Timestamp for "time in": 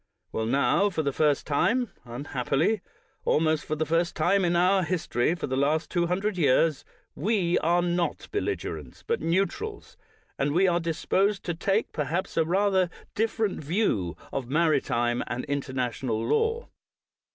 4.15-4.55